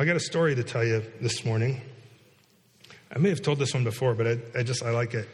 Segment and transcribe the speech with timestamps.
[0.00, 1.80] I got a story to tell you this morning.
[3.12, 5.28] I may have told this one before, but I, I just, I like it.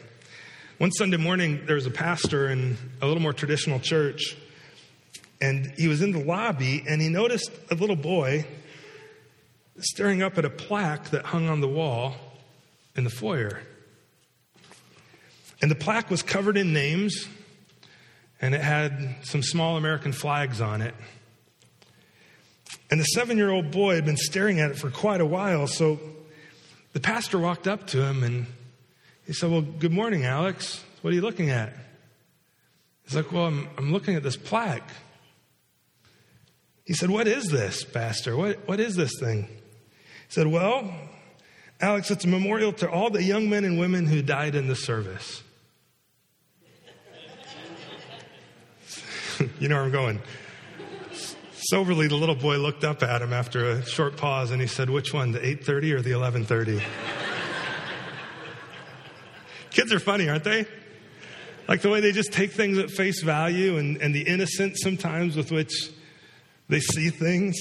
[0.79, 4.35] One Sunday morning, there was a pastor in a little more traditional church,
[5.39, 8.47] and he was in the lobby, and he noticed a little boy
[9.77, 12.15] staring up at a plaque that hung on the wall
[12.95, 13.61] in the foyer.
[15.61, 17.27] And the plaque was covered in names,
[18.41, 20.95] and it had some small American flags on it.
[22.91, 25.67] And the seven year old boy had been staring at it for quite a while.
[25.67, 25.99] So
[26.93, 28.45] the pastor walked up to him and
[29.25, 30.83] he said, Well, good morning, Alex.
[31.01, 31.73] What are you looking at?
[33.05, 34.89] He's like, Well, I'm, I'm looking at this plaque.
[36.85, 38.37] He said, What is this, Pastor?
[38.37, 39.43] What, what is this thing?
[39.43, 40.93] He said, Well,
[41.81, 44.75] Alex, it's a memorial to all the young men and women who died in the
[44.75, 45.43] service.
[49.59, 50.21] you know where I'm going.
[51.71, 54.89] Soberly, the little boy looked up at him after a short pause and he said,
[54.89, 56.81] Which one, the 830 or the 1130?
[59.71, 60.65] Kids are funny, aren't they?
[61.67, 65.35] Like the way they just take things at face value and, and the innocence sometimes
[65.35, 65.89] with which
[66.69, 67.55] they see things.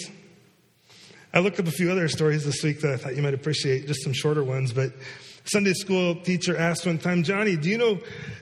[1.33, 3.87] I looked up a few other stories this week that I thought you might appreciate,
[3.87, 4.73] just some shorter ones.
[4.73, 4.93] But
[5.45, 7.99] Sunday school teacher asked one time, Johnny, do you know,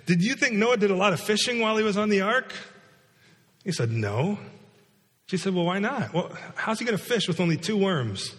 [0.06, 2.52] did you think Noah did a lot of fishing while he was on the ark?
[3.64, 4.38] He said, No.
[5.32, 6.12] She said, Well, why not?
[6.12, 8.34] Well, how's he going to fish with only two worms?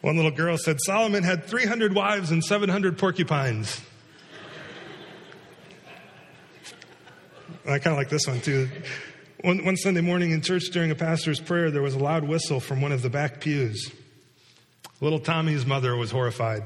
[0.00, 3.82] One little girl said, Solomon had 300 wives and 700 porcupines.
[7.68, 8.70] I kind of like this one too.
[9.42, 12.60] One, one, Sunday morning in church during a pastor's prayer, there was a loud whistle
[12.60, 13.92] from one of the back pews.
[15.02, 16.62] Little Tommy's mother was horrified.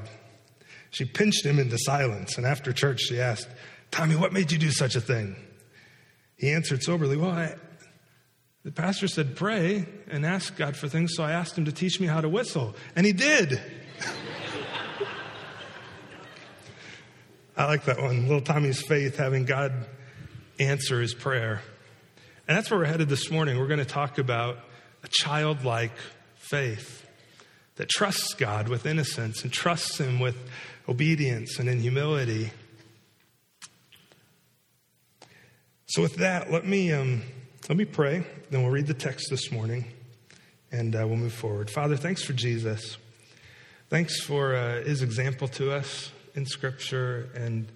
[0.91, 3.49] She pinched him into silence, and after church, she asked,
[3.91, 5.35] Tommy, what made you do such a thing?
[6.37, 7.55] He answered soberly, Well, I,
[8.63, 11.99] the pastor said, Pray and ask God for things, so I asked him to teach
[11.99, 12.75] me how to whistle.
[12.95, 13.61] And he did.
[17.57, 18.23] I like that one.
[18.23, 19.71] Little Tommy's faith, having God
[20.59, 21.61] answer his prayer.
[22.47, 23.57] And that's where we're headed this morning.
[23.57, 24.59] We're going to talk about
[25.03, 25.97] a childlike
[26.35, 27.05] faith
[27.75, 30.37] that trusts God with innocence and trusts Him with
[30.87, 32.51] obedience and in humility.
[35.87, 37.21] So, with that, let me, um,
[37.69, 39.85] let me pray, then we'll read the text this morning
[40.71, 41.69] and uh, we'll move forward.
[41.69, 42.97] Father, thanks for Jesus.
[43.89, 47.67] Thanks for uh, his example to us in Scripture and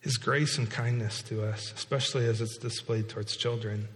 [0.00, 3.88] his grace and kindness to us, especially as it's displayed towards children.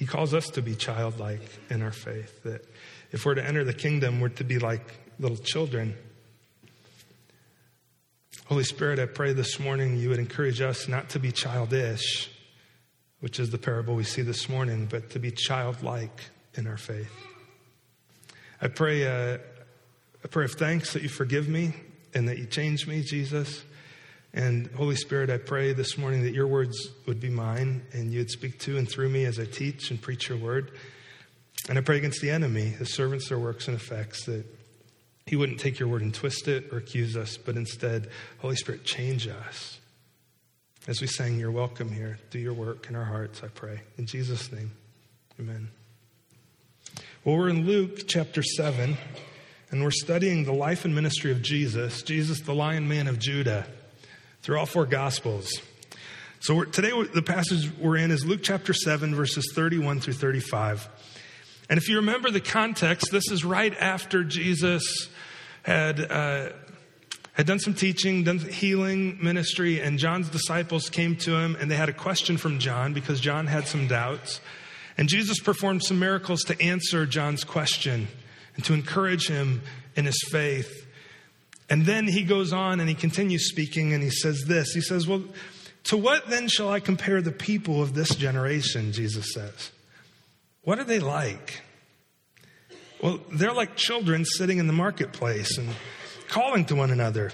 [0.00, 2.64] He calls us to be childlike in our faith, that
[3.12, 4.82] if we're to enter the kingdom, we're to be like
[5.20, 5.96] little children.
[8.48, 12.30] Holy Spirit, I pray this morning you would encourage us not to be childish,
[13.20, 16.22] which is the parable we see this morning, but to be childlike
[16.54, 17.12] in our faith.
[18.62, 19.38] I pray uh,
[20.24, 21.74] a prayer of thanks that you forgive me
[22.14, 23.62] and that you change me, Jesus.
[24.32, 28.30] And Holy Spirit, I pray this morning that your words would be mine and you'd
[28.30, 30.72] speak to and through me as I teach and preach your word.
[31.68, 34.46] And I pray against the enemy, his servants, their works and effects, that
[35.28, 38.08] he wouldn't take your word and twist it or accuse us, but instead,
[38.38, 39.78] Holy Spirit, change us.
[40.86, 42.18] As we sang, You're welcome here.
[42.30, 43.82] Do your work in our hearts, I pray.
[43.98, 44.70] In Jesus' name,
[45.38, 45.68] amen.
[47.24, 48.96] Well, we're in Luke chapter 7,
[49.70, 53.66] and we're studying the life and ministry of Jesus, Jesus, the lion man of Judah,
[54.40, 55.52] through all four gospels.
[56.40, 60.88] So today, the passage we're in is Luke chapter 7, verses 31 through 35.
[61.68, 65.10] And if you remember the context, this is right after Jesus
[65.68, 66.48] had, uh,
[67.34, 71.76] had done some teaching, done healing ministry, and John's disciples came to him and they
[71.76, 74.40] had a question from John because John had some doubts.
[74.96, 78.08] And Jesus performed some miracles to answer John's question
[78.56, 79.60] and to encourage him
[79.94, 80.86] in his faith.
[81.68, 85.06] And then he goes on and he continues speaking and he says this He says,
[85.06, 85.22] Well,
[85.84, 88.90] to what then shall I compare the people of this generation?
[88.92, 89.70] Jesus says.
[90.62, 91.60] What are they like?
[93.02, 95.68] Well, they're like children sitting in the marketplace and
[96.28, 97.30] calling to one another.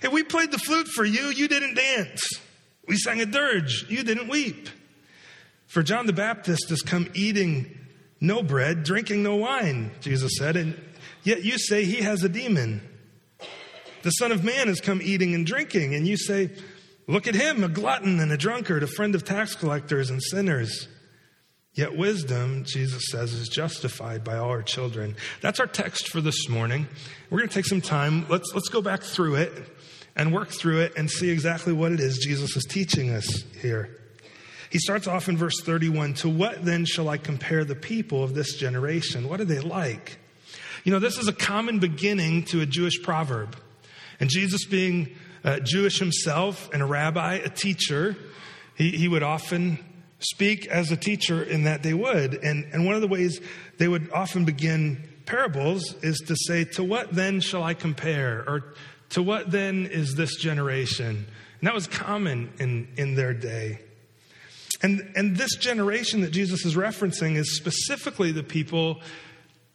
[0.00, 2.22] Hey, we played the flute for you, you didn't dance.
[2.88, 4.68] We sang a dirge, you didn't weep.
[5.66, 7.78] For John the Baptist has come eating
[8.20, 10.80] no bread, drinking no wine, Jesus said, and
[11.22, 12.80] yet you say he has a demon.
[14.02, 16.50] The Son of Man has come eating and drinking, and you say,
[17.06, 20.88] Look at him, a glutton and a drunkard, a friend of tax collectors and sinners.
[21.74, 25.16] Yet wisdom, Jesus says, is justified by all our children.
[25.40, 26.86] That's our text for this morning.
[27.30, 28.26] We're going to take some time.
[28.28, 29.52] Let's, let's go back through it
[30.14, 33.98] and work through it and see exactly what it is Jesus is teaching us here.
[34.68, 38.34] He starts off in verse 31 To what then shall I compare the people of
[38.34, 39.28] this generation?
[39.28, 40.18] What are they like?
[40.84, 43.56] You know, this is a common beginning to a Jewish proverb.
[44.20, 48.14] And Jesus, being uh, Jewish himself and a rabbi, a teacher,
[48.74, 49.78] he, he would often
[50.22, 52.34] speak as a teacher in that they would.
[52.34, 53.40] And, and one of the ways
[53.78, 58.44] they would often begin parables is to say, To what then shall I compare?
[58.46, 58.74] Or
[59.10, 61.26] to what then is this generation?
[61.60, 63.80] And that was common in, in their day.
[64.82, 69.00] And, and this generation that Jesus is referencing is specifically the people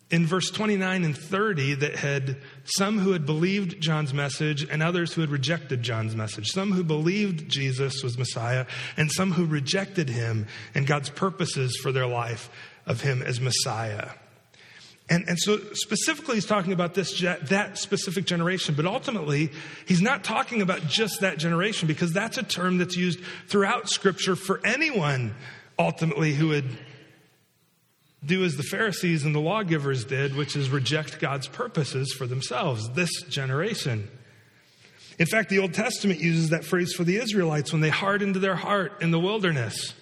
[0.10, 5.14] in verse 29 and 30 that had some who had believed John's message and others
[5.14, 6.48] who had rejected John's message.
[6.48, 8.66] Some who believed Jesus was Messiah
[8.96, 12.50] and some who rejected him and God's purposes for their life
[12.86, 14.12] of him as Messiah.
[15.10, 19.52] And, and so specifically he's talking about this, that specific generation, but ultimately
[19.86, 24.36] he's not talking about just that generation because that's a term that's used throughout scripture
[24.36, 25.36] for anyone
[25.80, 26.66] ultimately who would
[28.26, 32.90] do as the Pharisees and the lawgivers did, which is reject God's purposes for themselves,
[32.94, 34.10] this generation.
[35.20, 38.56] In fact, the Old Testament uses that phrase for the Israelites when they hardened their
[38.56, 39.94] heart in the wilderness.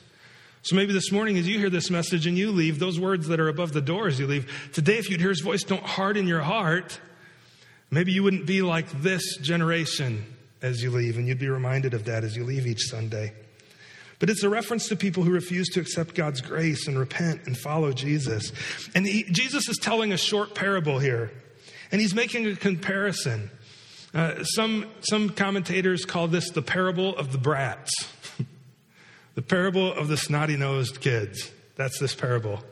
[0.61, 3.39] So maybe this morning, as you hear this message and you leave, those words that
[3.39, 6.27] are above the door as you leave, today, if you'd hear his voice, don't harden
[6.27, 6.99] your heart.
[7.91, 10.25] Maybe you wouldn't be like this generation
[10.61, 13.33] as you leave, and you'd be reminded of that as you leave each Sunday.
[14.19, 17.57] But it's a reference to people who refuse to accept God's grace and repent and
[17.57, 18.51] follow Jesus.
[18.95, 21.31] And he, Jesus is telling a short parable here,
[21.91, 23.51] and he's making a comparison.
[24.13, 27.91] Uh, some, some commentators call this the parable of the brats,
[29.35, 31.51] the parable of the snotty nosed kids.
[31.75, 32.63] That's this parable.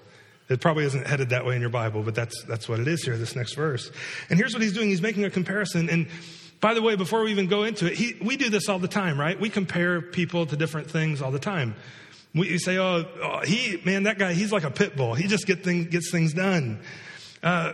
[0.49, 3.03] It probably isn't headed that way in your Bible, but that's, that's what it is
[3.03, 3.91] here, this next verse.
[4.29, 5.89] And here's what he's doing he's making a comparison.
[5.89, 6.07] And
[6.63, 8.87] by the way, before we even go into it, he, we do this all the
[8.87, 9.37] time, right?
[9.37, 11.75] We compare people to different things all the time.
[12.33, 15.13] We say, oh, oh, he, man, that guy, he's like a pit bull.
[15.13, 16.79] He just get things, gets things done.
[17.43, 17.73] Uh,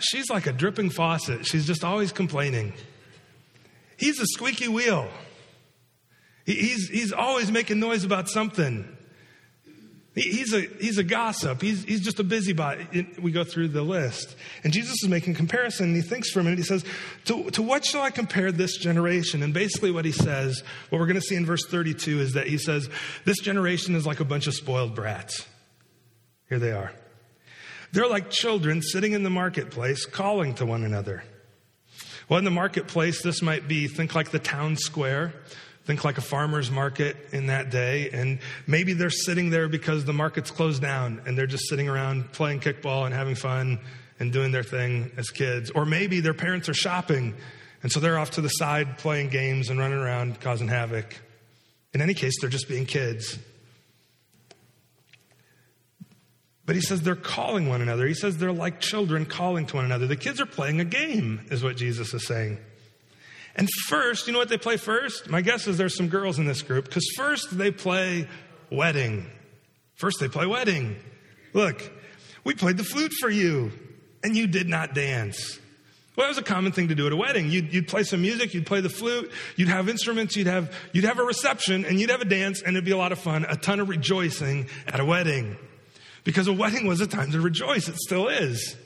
[0.00, 1.46] she's like a dripping faucet.
[1.46, 2.74] She's just always complaining.
[3.96, 5.08] He's a squeaky wheel.
[6.44, 8.86] He, he's, he's always making noise about something.
[10.18, 11.62] He's a, he's a gossip.
[11.62, 13.06] He's, he's just a busybody.
[13.20, 14.34] We go through the list.
[14.64, 15.86] And Jesus is making comparison.
[15.86, 16.58] And he thinks for a minute.
[16.58, 16.84] He says,
[17.26, 19.42] to, to what shall I compare this generation?
[19.42, 22.48] And basically what he says, what we're going to see in verse 32 is that
[22.48, 22.88] he says,
[23.24, 25.46] this generation is like a bunch of spoiled brats.
[26.48, 26.92] Here they are.
[27.92, 31.22] They're like children sitting in the marketplace calling to one another.
[32.28, 35.32] Well, in the marketplace, this might be, think like the town square
[35.88, 38.10] Think like a farmer's market in that day.
[38.10, 42.30] And maybe they're sitting there because the market's closed down and they're just sitting around
[42.32, 43.80] playing kickball and having fun
[44.20, 45.70] and doing their thing as kids.
[45.70, 47.34] Or maybe their parents are shopping
[47.82, 51.16] and so they're off to the side playing games and running around causing havoc.
[51.94, 53.38] In any case, they're just being kids.
[56.66, 58.06] But he says they're calling one another.
[58.06, 60.06] He says they're like children calling to one another.
[60.06, 62.58] The kids are playing a game, is what Jesus is saying.
[63.58, 65.28] And first, you know what they play first?
[65.28, 68.28] My guess is there's some girls in this group, because first they play
[68.70, 69.26] wedding.
[69.96, 70.96] First they play wedding.
[71.52, 71.90] Look,
[72.44, 73.72] we played the flute for you,
[74.22, 75.58] and you did not dance.
[76.14, 77.50] Well, that was a common thing to do at a wedding.
[77.50, 81.04] You'd, you'd, play some music, you'd play the flute, you'd have instruments, you'd have, you'd
[81.04, 83.44] have a reception, and you'd have a dance, and it'd be a lot of fun,
[83.48, 85.56] a ton of rejoicing at a wedding.
[86.22, 87.88] Because a wedding was a time to rejoice.
[87.88, 88.76] It still is.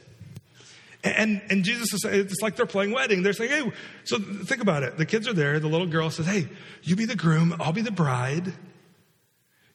[1.05, 3.23] And, and Jesus is saying, it's like they're playing wedding.
[3.23, 3.73] They're saying, hey,
[4.05, 4.97] so think about it.
[4.97, 5.59] The kids are there.
[5.59, 6.49] The little girl says, hey,
[6.83, 7.57] you be the groom.
[7.59, 8.53] I'll be the bride.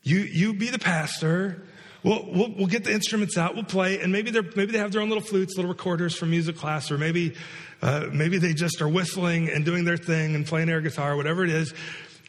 [0.04, 1.64] You, you be the pastor.
[2.02, 3.56] We'll, we'll, we'll get the instruments out.
[3.56, 4.00] We'll play.
[4.00, 6.92] And maybe they're, maybe they have their own little flutes, little recorders from music class,
[6.92, 7.36] or maybe,
[7.82, 11.44] uh, maybe they just are whistling and doing their thing and playing air guitar, whatever
[11.44, 11.74] it is.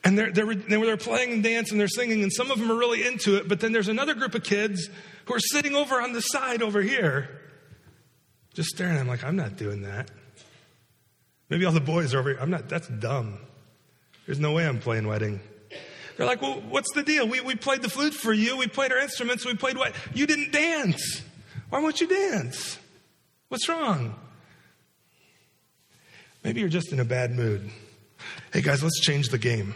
[0.02, 2.76] And they're, they're, they're playing and dancing, and they're singing, and some of them are
[2.76, 3.48] really into it.
[3.48, 4.88] But then there's another group of kids
[5.26, 7.40] who are sitting over on the side over here
[8.54, 10.10] just staring at him like, I'm not doing that.
[11.48, 12.38] Maybe all the boys are over here.
[12.40, 13.38] I'm not, that's dumb.
[14.26, 15.40] There's no way I'm playing wedding.
[16.16, 17.28] They're like, well, what's the deal?
[17.28, 18.56] We, we played the flute for you.
[18.56, 19.46] We played our instruments.
[19.46, 19.94] We played what?
[20.12, 21.22] You didn't dance.
[21.70, 22.78] Why won't you dance?
[23.48, 24.14] What's wrong?
[26.42, 27.70] Maybe you're just in a bad mood.
[28.52, 29.74] Hey guys, let's change the game.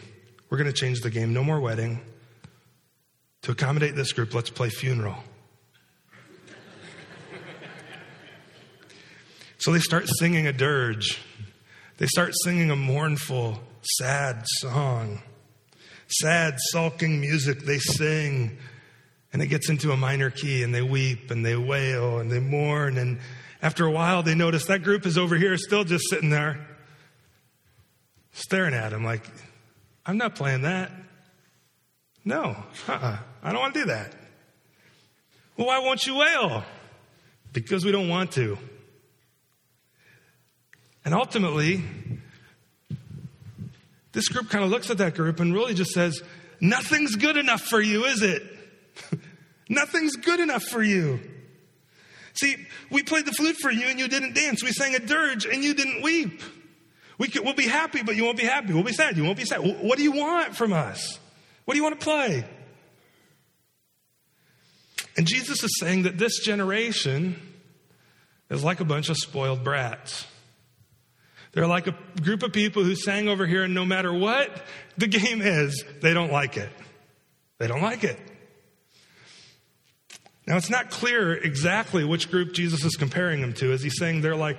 [0.50, 1.32] We're going to change the game.
[1.32, 2.00] No more wedding.
[3.42, 5.16] To accommodate this group, let's play funeral.
[9.62, 11.20] So they start singing a dirge.
[11.98, 15.22] They start singing a mournful, sad song.
[16.08, 18.58] Sad, sulking music they sing.
[19.32, 22.40] And it gets into a minor key and they weep and they wail and they
[22.40, 22.98] mourn.
[22.98, 23.20] And
[23.62, 26.66] after a while, they notice that group is over here still just sitting there
[28.32, 29.24] staring at him like,
[30.04, 30.90] I'm not playing that.
[32.24, 32.56] No,
[32.88, 33.18] uh-uh.
[33.44, 34.12] I don't want to do that.
[35.56, 36.64] Well, why won't you wail?
[37.52, 38.58] Because we don't want to.
[41.04, 41.82] And ultimately,
[44.12, 46.22] this group kind of looks at that group and really just says,
[46.60, 48.42] Nothing's good enough for you, is it?
[49.68, 51.20] Nothing's good enough for you.
[52.34, 52.56] See,
[52.90, 54.62] we played the flute for you and you didn't dance.
[54.62, 56.40] We sang a dirge and you didn't weep.
[57.18, 58.72] We could, we'll be happy, but you won't be happy.
[58.72, 59.58] We'll be sad, you won't be sad.
[59.60, 61.18] What do you want from us?
[61.64, 62.44] What do you want to play?
[65.16, 67.36] And Jesus is saying that this generation
[68.50, 70.26] is like a bunch of spoiled brats.
[71.52, 74.64] They're like a group of people who sang over here, and no matter what
[74.96, 76.70] the game is, they don't like it.
[77.58, 78.18] They don't like it.
[80.46, 83.72] Now, it's not clear exactly which group Jesus is comparing them to.
[83.72, 84.58] Is he saying they're like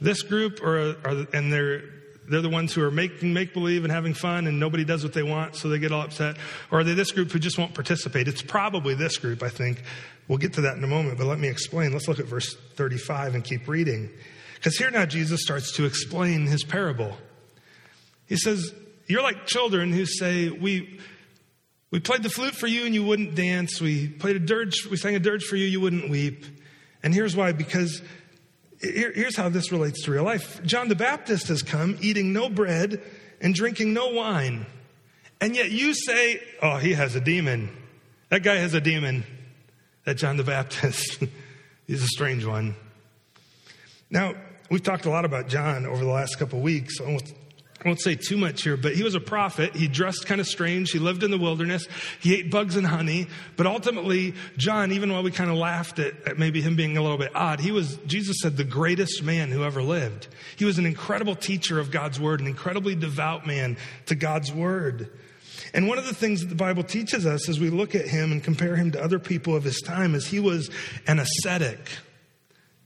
[0.00, 1.82] this group, or, or and they're
[2.28, 5.12] they're the ones who are making make believe and having fun, and nobody does what
[5.12, 6.36] they want, so they get all upset?
[6.70, 8.28] Or are they this group who just won't participate?
[8.28, 9.82] It's probably this group, I think.
[10.28, 11.92] We'll get to that in a moment, but let me explain.
[11.92, 14.10] Let's look at verse 35 and keep reading.
[14.64, 17.14] Because here now Jesus starts to explain his parable.
[18.24, 18.72] He says,
[19.06, 21.00] You're like children who say, We
[21.90, 23.78] we played the flute for you and you wouldn't dance.
[23.78, 26.46] We played a dirge, we sang a dirge for you, you wouldn't weep.
[27.02, 28.00] And here's why because
[28.80, 30.62] here, here's how this relates to real life.
[30.64, 33.02] John the Baptist has come eating no bread
[33.42, 34.64] and drinking no wine.
[35.42, 37.68] And yet you say, Oh, he has a demon.
[38.30, 39.24] That guy has a demon.
[40.06, 41.22] That John the Baptist.
[41.86, 42.76] He's a strange one.
[44.08, 44.34] Now,
[44.70, 47.00] we've talked a lot about John over the last couple weeks.
[47.00, 47.34] I won't,
[47.84, 49.76] I won't say too much here, but he was a prophet.
[49.76, 50.90] He dressed kind of strange.
[50.90, 51.86] He lived in the wilderness.
[52.20, 53.26] He ate bugs and honey.
[53.56, 57.02] But ultimately, John, even while we kind of laughed at, at maybe him being a
[57.02, 60.28] little bit odd, he was, Jesus said, the greatest man who ever lived.
[60.56, 65.10] He was an incredible teacher of God's word, an incredibly devout man to God's word.
[65.74, 68.32] And one of the things that the Bible teaches us as we look at him
[68.32, 70.70] and compare him to other people of his time is he was
[71.06, 71.90] an ascetic.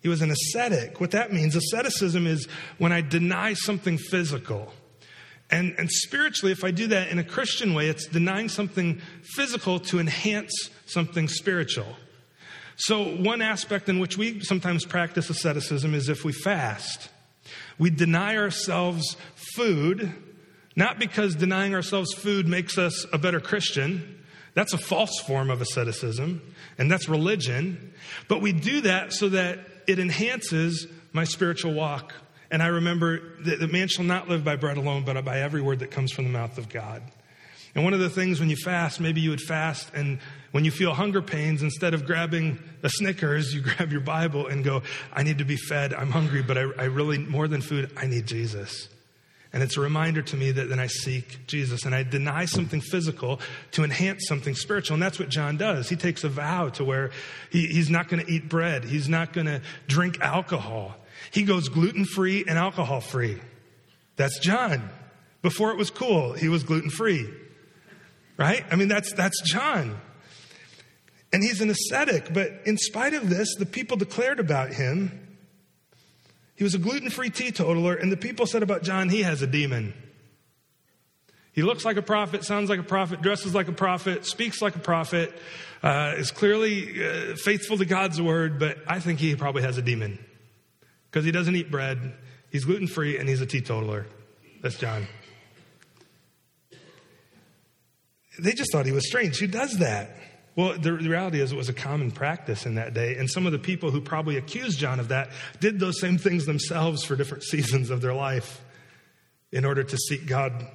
[0.08, 1.02] He was an ascetic.
[1.02, 2.48] What that means, asceticism is
[2.78, 4.72] when I deny something physical.
[5.50, 9.02] And, and spiritually, if I do that in a Christian way, it's denying something
[9.36, 11.94] physical to enhance something spiritual.
[12.76, 17.10] So, one aspect in which we sometimes practice asceticism is if we fast.
[17.78, 19.14] We deny ourselves
[19.56, 20.10] food,
[20.74, 24.24] not because denying ourselves food makes us a better Christian.
[24.54, 26.40] That's a false form of asceticism,
[26.78, 27.92] and that's religion.
[28.26, 32.12] But we do that so that it enhances my spiritual walk.
[32.50, 35.60] And I remember that the man shall not live by bread alone, but by every
[35.60, 37.02] word that comes from the mouth of God.
[37.74, 40.18] And one of the things when you fast, maybe you would fast, and
[40.52, 44.64] when you feel hunger pains, instead of grabbing a Snickers, you grab your Bible and
[44.64, 45.92] go, I need to be fed.
[45.92, 48.88] I'm hungry, but I, I really, more than food, I need Jesus.
[49.52, 52.80] And it's a reminder to me that then I seek Jesus and I deny something
[52.80, 53.40] physical
[53.72, 54.94] to enhance something spiritual.
[54.94, 55.88] And that's what John does.
[55.88, 57.10] He takes a vow to where
[57.50, 60.96] he, he's not going to eat bread, he's not going to drink alcohol.
[61.30, 63.40] He goes gluten free and alcohol free.
[64.16, 64.90] That's John.
[65.42, 67.28] Before it was cool, he was gluten free.
[68.36, 68.64] Right?
[68.70, 70.00] I mean, that's, that's John.
[71.32, 75.27] And he's an ascetic, but in spite of this, the people declared about him
[76.58, 79.46] he was a gluten free teetotaler, and the people said about John, he has a
[79.46, 79.94] demon.
[81.52, 84.74] He looks like a prophet, sounds like a prophet, dresses like a prophet, speaks like
[84.74, 85.32] a prophet,
[85.84, 89.82] uh, is clearly uh, faithful to God's word, but I think he probably has a
[89.82, 90.18] demon
[91.08, 92.14] because he doesn't eat bread,
[92.50, 94.06] he's gluten free, and he's a teetotaler.
[94.60, 95.06] That's John.
[98.40, 99.38] They just thought he was strange.
[99.38, 100.10] Who does that?
[100.58, 103.16] Well, the, the, reality is it was a common practice in that day.
[103.16, 106.46] And some of the people who probably accused John of that did those same things
[106.46, 108.60] themselves for different seasons of their life
[109.52, 110.66] in order to seek God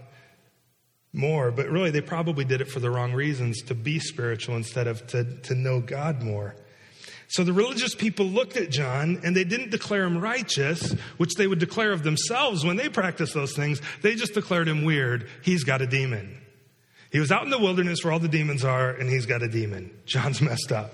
[1.12, 1.52] more.
[1.52, 5.06] But really, they probably did it for the wrong reasons to be spiritual instead of
[5.08, 6.56] to, to know God more.
[7.28, 11.46] So the religious people looked at John and they didn't declare him righteous, which they
[11.46, 13.82] would declare of themselves when they practiced those things.
[14.02, 15.28] They just declared him weird.
[15.42, 16.38] He's got a demon.
[17.14, 19.48] He was out in the wilderness where all the demons are, and he's got a
[19.48, 19.96] demon.
[20.06, 20.92] John's messed up.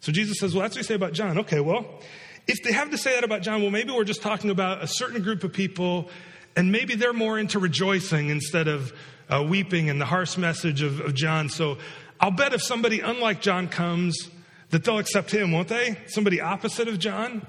[0.00, 1.38] So Jesus says, Well, that's what you say about John.
[1.38, 2.00] Okay, well,
[2.48, 4.86] if they have to say that about John, well, maybe we're just talking about a
[4.86, 6.08] certain group of people,
[6.56, 8.94] and maybe they're more into rejoicing instead of
[9.28, 11.50] uh, weeping and the harsh message of, of John.
[11.50, 11.76] So
[12.18, 14.30] I'll bet if somebody unlike John comes,
[14.70, 15.98] that they'll accept him, won't they?
[16.06, 17.46] Somebody opposite of John.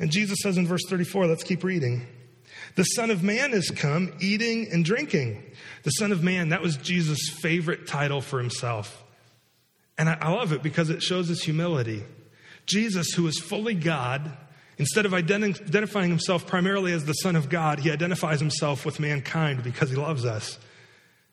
[0.00, 2.06] And Jesus says in verse 34, let's keep reading.
[2.76, 5.42] The Son of Man has come eating and drinking.
[5.82, 9.02] The Son of Man, that was Jesus' favorite title for himself.
[9.98, 12.04] And I, love it because it shows his humility.
[12.64, 14.34] Jesus, who is fully God,
[14.78, 18.98] instead of identi- identifying himself primarily as the Son of God, he identifies himself with
[18.98, 20.58] mankind because he loves us.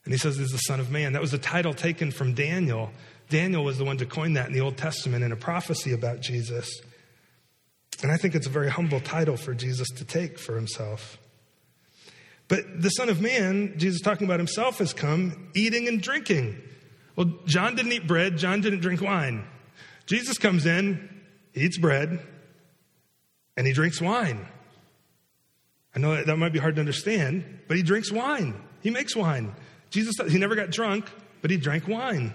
[0.03, 1.13] And he says he's the Son of Man.
[1.13, 2.91] That was a title taken from Daniel.
[3.29, 6.21] Daniel was the one to coin that in the Old Testament in a prophecy about
[6.21, 6.81] Jesus.
[8.01, 11.17] And I think it's a very humble title for Jesus to take for himself.
[12.47, 16.61] But the Son of Man, Jesus talking about himself, has come eating and drinking.
[17.15, 19.45] Well, John didn't eat bread, John didn't drink wine.
[20.05, 21.09] Jesus comes in,
[21.53, 22.19] eats bread,
[23.57, 24.47] and he drinks wine.
[25.95, 28.55] I know that, that might be hard to understand, but he drinks wine.
[28.81, 29.53] He makes wine.
[29.89, 31.09] Jesus, he never got drunk,
[31.41, 32.33] but he drank wine.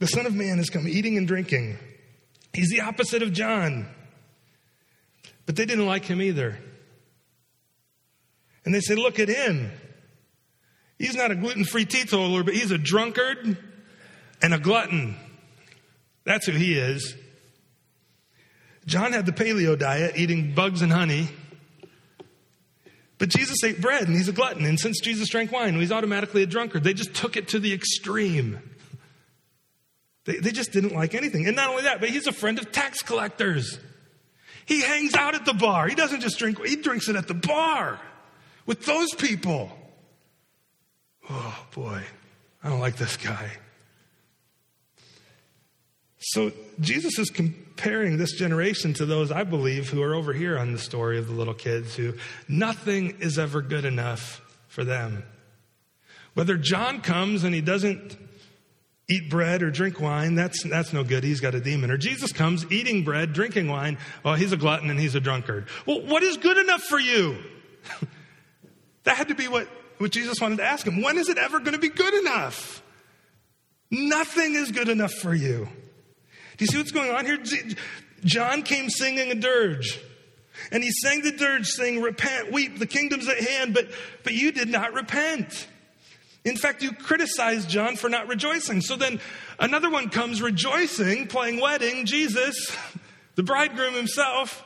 [0.00, 1.78] The Son of Man has come eating and drinking.
[2.52, 3.86] He's the opposite of John.
[5.46, 6.58] But they didn't like him either.
[8.64, 9.70] And they said, Look at him.
[10.98, 13.56] He's not a gluten free teetotaler, but he's a drunkard
[14.42, 15.16] and a glutton.
[16.24, 17.16] That's who he is.
[18.84, 21.28] John had the paleo diet, eating bugs and honey.
[23.16, 24.66] But Jesus ate bread and he's a glutton.
[24.66, 26.84] And since Jesus drank wine, he's automatically a drunkard.
[26.84, 28.58] They just took it to the extreme.
[30.26, 31.46] They, they just didn't like anything.
[31.46, 33.78] And not only that, but he's a friend of tax collectors.
[34.66, 35.88] He hangs out at the bar.
[35.88, 37.98] He doesn't just drink, he drinks it at the bar
[38.70, 39.68] with those people.
[41.28, 42.00] Oh boy,
[42.62, 43.50] I don't like this guy.
[46.18, 50.70] So Jesus is comparing this generation to those I believe who are over here on
[50.70, 52.14] the story of the little kids who
[52.46, 55.24] nothing is ever good enough for them.
[56.34, 58.16] Whether John comes and he doesn't
[59.08, 61.24] eat bread or drink wine, that's, that's no good.
[61.24, 61.90] He's got a demon.
[61.90, 63.98] Or Jesus comes eating bread, drinking wine.
[64.24, 65.66] Well, he's a glutton and he's a drunkard.
[65.86, 67.36] Well, what is good enough for you?
[69.04, 71.02] that had to be what, what Jesus wanted to ask him.
[71.02, 72.82] When is it ever going to be good enough?
[73.90, 75.68] Nothing is good enough for you.
[76.56, 77.38] Do you see what's going on here?
[78.24, 80.00] John came singing a dirge.
[80.70, 83.88] And he sang the dirge, saying, Repent, weep, the kingdom's at hand, but,
[84.24, 85.66] but you did not repent.
[86.44, 88.80] In fact, you criticized John for not rejoicing.
[88.80, 89.20] So then
[89.58, 92.54] another one comes rejoicing, playing wedding, Jesus,
[93.34, 94.64] the bridegroom himself.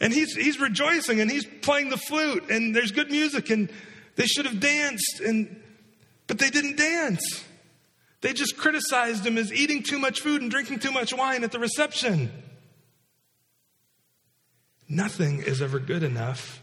[0.00, 3.70] And he's, he's rejoicing and he's playing the flute and there's good music and
[4.16, 5.62] they should have danced and,
[6.26, 7.44] but they didn't dance.
[8.20, 11.52] They just criticized him as eating too much food and drinking too much wine at
[11.52, 12.30] the reception.
[14.88, 16.60] Nothing is ever good enough.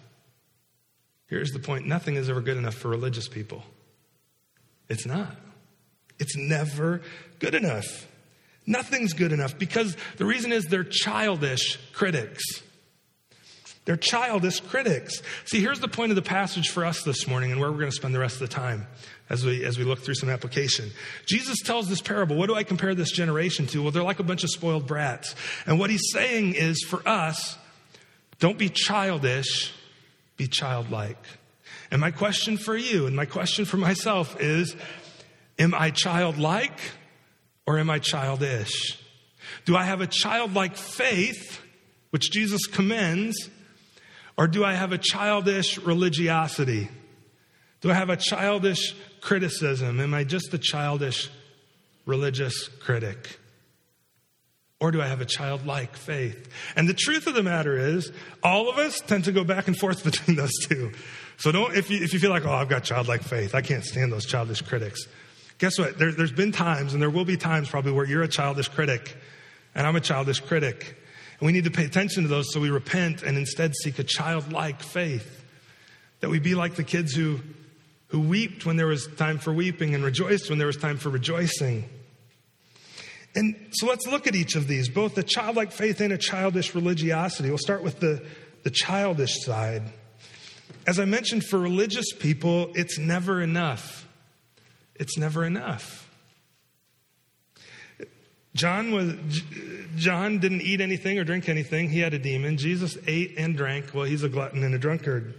[1.28, 3.64] Here's the point nothing is ever good enough for religious people.
[4.90, 5.36] It's not.
[6.20, 7.02] It's never
[7.40, 8.08] good enough.
[8.66, 12.44] Nothing's good enough because the reason is they're childish critics.
[13.86, 15.22] They're childish critics.
[15.46, 17.92] See, here's the point of the passage for us this morning and where we're going
[17.92, 18.88] to spend the rest of the time
[19.30, 20.92] as we, as we look through some application.
[21.26, 22.38] Jesus tells this parable.
[22.38, 23.82] What do I compare this generation to?
[23.82, 25.36] Well, they're like a bunch of spoiled brats.
[25.66, 27.58] And what he's saying is for us,
[28.40, 29.74] don't be childish,
[30.38, 31.24] be childlike.
[31.92, 34.76] And my question for you and my question for myself is
[35.60, 36.80] Am I childlike
[37.68, 39.00] or am I childish?
[39.66, 41.62] Do I have a childlike faith,
[42.10, 43.50] which Jesus commends?
[44.38, 46.90] Or do I have a childish religiosity?
[47.82, 50.00] Do I have a childish criticism?
[50.00, 51.30] Am I just a childish
[52.06, 53.40] religious critic?
[54.80, 56.50] Or do I have a childlike faith?
[56.76, 59.78] And the truth of the matter is, all of us tend to go back and
[59.78, 60.92] forth between those two.
[61.38, 63.84] So don't, if you, if you feel like, oh, I've got childlike faith, I can't
[63.84, 65.06] stand those childish critics.
[65.58, 65.98] Guess what?
[65.98, 69.16] There, there's been times, and there will be times probably where you're a childish critic,
[69.76, 70.98] and I'm a childish critic.
[71.44, 74.04] And we need to pay attention to those so we repent and instead seek a
[74.06, 75.44] childlike faith.
[76.22, 77.42] That we be like the kids who,
[78.08, 81.10] who wept when there was time for weeping and rejoiced when there was time for
[81.10, 81.84] rejoicing.
[83.36, 86.74] And so let's look at each of these, both a childlike faith and a childish
[86.74, 87.50] religiosity.
[87.50, 88.26] We'll start with the,
[88.64, 89.84] the childish side.
[90.88, 94.08] As I mentioned, for religious people, it's never enough.
[94.96, 96.03] It's never enough.
[98.56, 99.14] John was
[99.96, 101.90] John didn't eat anything or drink anything.
[101.90, 102.58] He had a demon.
[102.58, 103.94] Jesus ate and drank.
[103.94, 105.36] Well, he's a glutton and a drunkard.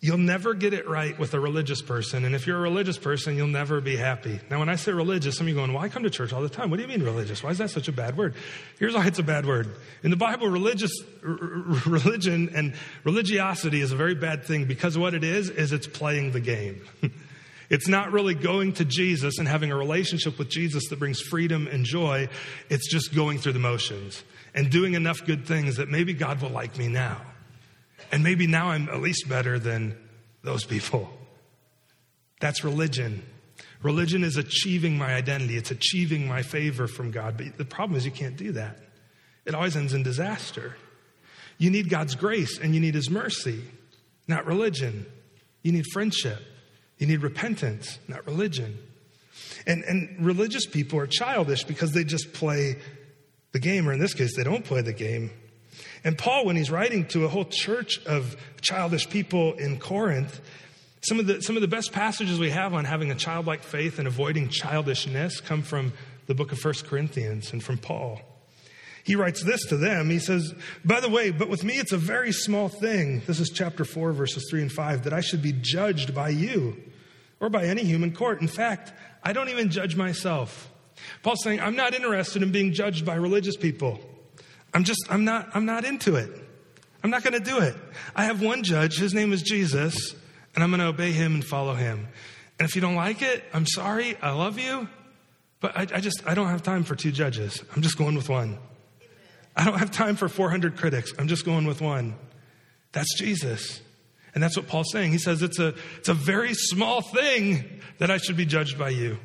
[0.00, 2.24] You'll never get it right with a religious person.
[2.24, 4.40] And if you're a religious person, you'll never be happy.
[4.50, 6.42] Now, when I say religious, some of you going, well, I come to church all
[6.42, 6.70] the time.
[6.70, 7.40] What do you mean religious?
[7.40, 8.34] Why is that such a bad word?
[8.80, 9.76] Here's why it's a bad word.
[10.02, 10.90] In the Bible, religious,
[11.24, 11.30] r-
[11.86, 16.32] religion and religiosity is a very bad thing because what it is, is it's playing
[16.32, 16.82] the game.
[17.72, 21.66] It's not really going to Jesus and having a relationship with Jesus that brings freedom
[21.66, 22.28] and joy.
[22.68, 24.22] It's just going through the motions
[24.54, 27.22] and doing enough good things that maybe God will like me now.
[28.12, 29.96] And maybe now I'm at least better than
[30.44, 31.08] those people.
[32.40, 33.22] That's religion.
[33.82, 37.38] Religion is achieving my identity, it's achieving my favor from God.
[37.38, 38.80] But the problem is, you can't do that.
[39.46, 40.76] It always ends in disaster.
[41.56, 43.64] You need God's grace and you need His mercy,
[44.28, 45.06] not religion.
[45.62, 46.42] You need friendship.
[47.02, 48.78] You need repentance, not religion.
[49.66, 52.76] And, and religious people are childish because they just play
[53.50, 55.32] the game, or in this case, they don't play the game.
[56.04, 60.40] And Paul, when he's writing to a whole church of childish people in Corinth,
[61.00, 63.98] some of the, some of the best passages we have on having a childlike faith
[63.98, 65.94] and avoiding childishness come from
[66.28, 68.20] the book of First Corinthians and from Paul.
[69.02, 70.08] He writes this to them.
[70.08, 73.22] He says, By the way, but with me it's a very small thing.
[73.26, 76.76] This is chapter 4, verses 3 and 5, that I should be judged by you
[77.42, 78.40] or by any human court.
[78.40, 80.70] In fact, I don't even judge myself.
[81.22, 84.00] Paul's saying, I'm not interested in being judged by religious people.
[84.72, 86.30] I'm just, I'm not, I'm not into it.
[87.02, 87.74] I'm not going to do it.
[88.14, 88.96] I have one judge.
[88.96, 90.14] His name is Jesus,
[90.54, 92.06] and I'm going to obey him and follow him.
[92.60, 94.16] And if you don't like it, I'm sorry.
[94.22, 94.88] I love you.
[95.58, 97.62] But I, I just, I don't have time for two judges.
[97.74, 98.58] I'm just going with one.
[99.56, 101.12] I don't have time for 400 critics.
[101.18, 102.14] I'm just going with one.
[102.92, 103.80] That's Jesus.
[104.34, 105.12] And that's what Paul's saying.
[105.12, 108.90] He says it's a, it's a very small thing that I should be judged by
[108.90, 109.18] you.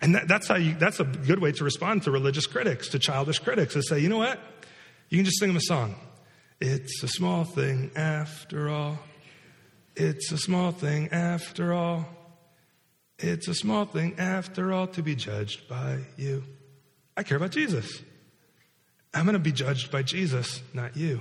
[0.00, 2.98] And that, that's how you, that's a good way to respond to religious critics, to
[2.98, 4.40] childish critics, is say, you know what?
[5.10, 5.94] You can just sing them a song.
[6.60, 8.98] It's a small thing after all.
[9.96, 12.06] It's a small thing after all.
[13.18, 16.44] It's a small thing after all to be judged by you.
[17.16, 18.02] I care about Jesus.
[19.12, 21.20] I'm going to be judged by Jesus, not you.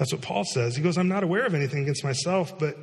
[0.00, 0.74] That's what Paul says.
[0.74, 2.74] He goes, I'm not aware of anything against myself, but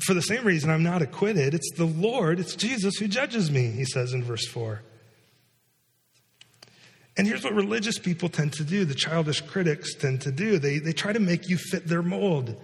[0.00, 1.54] for the same reason I'm not acquitted.
[1.54, 4.82] It's the Lord, it's Jesus who judges me, he says in verse 4.
[7.16, 10.58] And here's what religious people tend to do, the childish critics tend to do.
[10.58, 12.60] They, they try to make you fit their mold.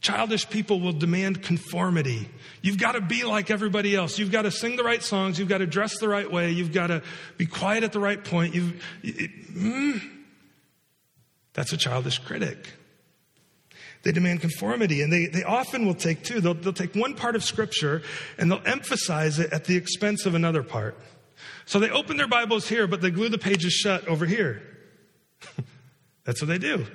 [0.00, 2.28] Childish people will demand conformity.
[2.60, 4.18] You've got to be like everybody else.
[4.18, 5.38] You've got to sing the right songs.
[5.38, 6.50] You've got to dress the right way.
[6.50, 7.02] You've got to
[7.36, 8.56] be quiet at the right point.
[8.56, 10.02] You've, it, mm,
[11.52, 12.72] that's a childish critic.
[14.08, 16.40] They demand conformity, and they, they often will take two.
[16.40, 18.00] They'll, they'll take one part of Scripture
[18.38, 20.98] and they'll emphasize it at the expense of another part.
[21.66, 24.62] So they open their Bibles here, but they glue the pages shut over here.
[26.24, 26.86] That's what they do.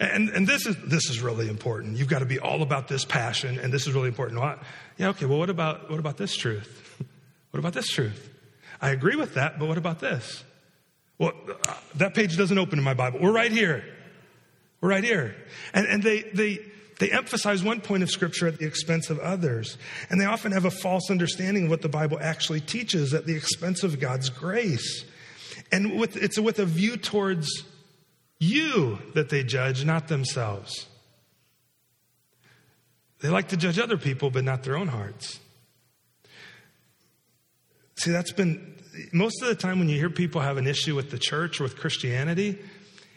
[0.00, 1.98] And, and this, is, this is really important.
[1.98, 4.40] You've got to be all about this passion, and this is really important.
[4.40, 4.58] Well,
[4.96, 7.04] yeah, okay, well, what about, what about this truth?
[7.50, 8.30] what about this truth?
[8.80, 10.42] I agree with that, but what about this?
[11.18, 11.32] Well,
[11.68, 13.20] uh, that page doesn't open in my Bible.
[13.20, 13.84] We're right here.
[14.82, 15.34] Right here.
[15.72, 16.58] And, and they, they,
[16.98, 19.78] they emphasize one point of Scripture at the expense of others.
[20.10, 23.34] And they often have a false understanding of what the Bible actually teaches at the
[23.34, 25.04] expense of God's grace.
[25.70, 27.48] And with, it's with a view towards
[28.38, 30.86] you that they judge, not themselves.
[33.20, 35.38] They like to judge other people, but not their own hearts.
[37.96, 38.74] See, that's been
[39.12, 41.62] most of the time when you hear people have an issue with the church or
[41.62, 42.58] with Christianity,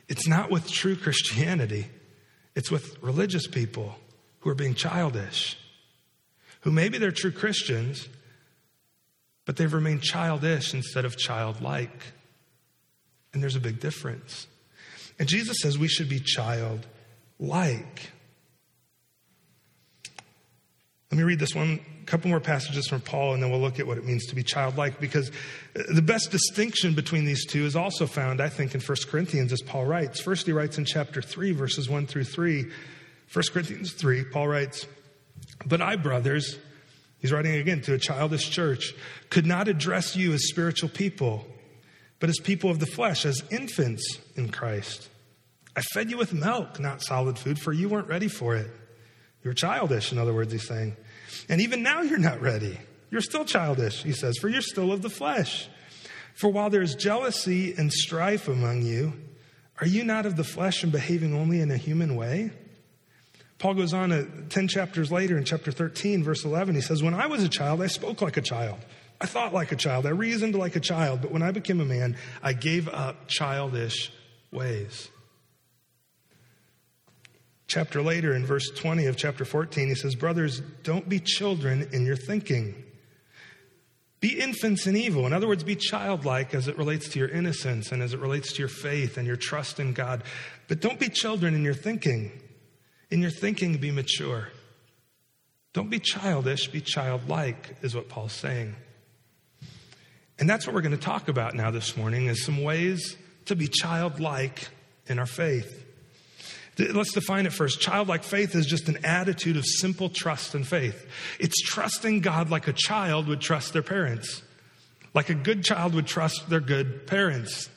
[0.07, 1.87] it's not with true Christianity,
[2.55, 3.95] it's with religious people
[4.39, 5.57] who are being childish,
[6.61, 8.07] who maybe they're true Christians,
[9.45, 12.03] but they've remained childish instead of childlike.
[13.33, 14.47] And there's a big difference.
[15.19, 18.11] And Jesus says we should be childlike.
[21.11, 23.79] Let me read this one, a couple more passages from Paul, and then we'll look
[23.79, 25.31] at what it means to be childlike, because
[25.89, 29.61] the best distinction between these two is also found, I think, in 1 Corinthians, as
[29.61, 30.21] Paul writes.
[30.21, 32.63] First, he writes in chapter 3, verses 1 through 3.
[32.63, 34.87] 1 Corinthians 3, Paul writes,
[35.65, 36.57] But I, brothers,
[37.19, 38.93] he's writing again to a childish church,
[39.29, 41.45] could not address you as spiritual people
[42.19, 45.09] but as people of the flesh, as infants in Christ.
[45.75, 48.69] I fed you with milk, not solid food, for you weren't ready for it.
[49.43, 50.95] You're childish, in other words, he's saying.
[51.49, 52.79] And even now you're not ready.
[53.15, 55.69] You're still childish, he says, for you're still of the flesh.
[56.33, 59.13] For while there's jealousy and strife among you,
[59.79, 62.51] are you not of the flesh and behaving only in a human way?
[63.57, 66.75] Paul goes on uh, 10 chapters later in chapter 13, verse 11.
[66.75, 68.79] He says, When I was a child, I spoke like a child.
[69.21, 70.05] I thought like a child.
[70.05, 71.21] I reasoned like a child.
[71.21, 74.11] But when I became a man, I gave up childish
[74.51, 75.07] ways.
[77.67, 82.05] Chapter later, in verse 20 of chapter 14, he says, Brothers, don't be children in
[82.05, 82.81] your thinking.
[84.25, 85.27] Be infants in evil.
[85.27, 88.53] In other words, be childlike as it relates to your innocence and as it relates
[88.53, 90.23] to your faith and your trust in God.
[90.67, 92.31] But don't be children in your thinking.
[93.11, 94.49] In your thinking, be mature.
[95.73, 98.75] Don't be childish, be childlike, is what Paul's saying.
[100.39, 103.55] And that's what we're going to talk about now this morning is some ways to
[103.55, 104.69] be childlike
[105.05, 105.84] in our faith.
[106.77, 107.79] Let's define it first.
[107.79, 111.07] Childlike faith is just an attitude of simple trust and faith.
[111.39, 114.41] It's trusting God like a child would trust their parents,
[115.13, 117.69] like a good child would trust their good parents.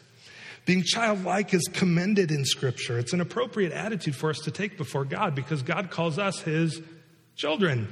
[0.69, 2.99] Being childlike is commended in Scripture.
[2.99, 6.83] It's an appropriate attitude for us to take before God because God calls us His
[7.37, 7.89] children.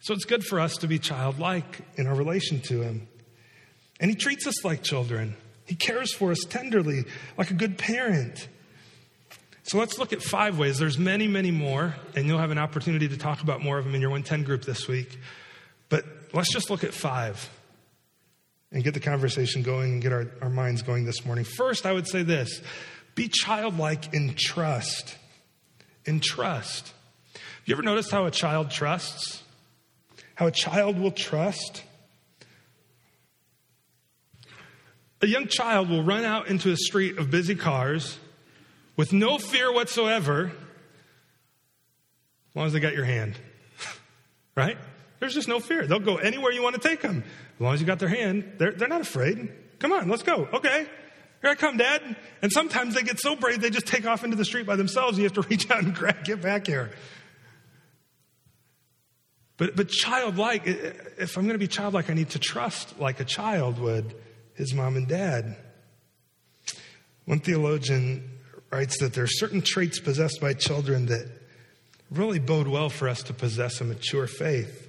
[0.00, 3.08] So it's good for us to be childlike in our relation to Him.
[4.00, 7.04] And He treats us like children, He cares for us tenderly,
[7.36, 8.48] like a good parent.
[9.64, 10.78] So let's look at five ways.
[10.78, 13.94] There's many, many more, and you'll have an opportunity to talk about more of them
[13.94, 15.18] in your 110 group this week.
[15.88, 17.48] But let's just look at five
[18.72, 21.44] and get the conversation going and get our, our minds going this morning.
[21.44, 22.60] First, I would say this
[23.14, 25.16] be childlike in trust.
[26.06, 26.92] In trust.
[27.34, 29.42] Have you ever noticed how a child trusts?
[30.34, 31.84] How a child will trust?
[35.20, 38.18] A young child will run out into a street of busy cars
[38.96, 40.52] with no fear whatsoever,
[42.50, 43.34] as long as they got your hand.
[44.56, 44.76] right?
[45.20, 45.86] There's just no fear.
[45.86, 47.24] They'll go anywhere you want to take them.
[47.54, 49.50] As long as you got their hand, they're, they're not afraid.
[49.78, 50.48] Come on, let's go.
[50.52, 50.86] Okay.
[51.40, 52.16] Here I come, Dad.
[52.40, 55.18] And sometimes they get so brave they just take off into the street by themselves.
[55.18, 56.90] You have to reach out and grab, get back here.
[59.56, 63.24] But, but childlike, if I'm going to be childlike, I need to trust like a
[63.24, 64.14] child would
[64.54, 65.56] his mom and dad.
[67.26, 68.28] One theologian
[68.72, 71.28] writes that there are certain traits possessed by children that
[72.10, 74.88] really bode well for us to possess a mature faith.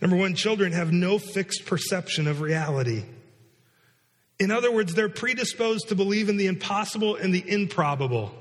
[0.00, 3.04] Number one, children have no fixed perception of reality.
[4.38, 8.34] In other words, they're predisposed to believe in the impossible and the improbable.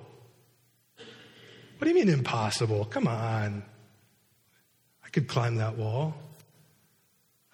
[1.77, 2.85] What do you mean impossible?
[2.85, 3.63] Come on.
[5.05, 6.15] I could climb that wall.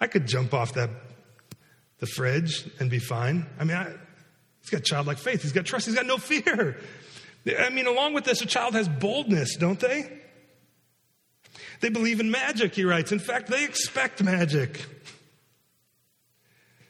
[0.00, 0.90] I could jump off that
[1.98, 3.46] the fridge and be fine.
[3.60, 3.92] I mean, I,
[4.62, 5.42] he's got childlike faith.
[5.42, 5.86] He's got trust.
[5.86, 6.78] He's got no fear.
[7.58, 10.10] I mean, along with this, a child has boldness, don't they?
[11.80, 13.10] They believe in magic, he writes.
[13.10, 14.86] In fact, they expect magic.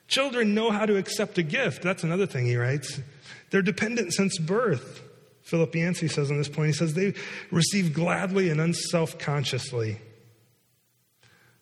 [0.07, 1.83] Children know how to accept a gift.
[1.83, 3.01] That's another thing he writes.
[3.51, 5.03] They're dependent since birth.
[5.41, 7.15] Philip Yancey says on this point, he says they
[7.51, 9.99] receive gladly and unself consciously.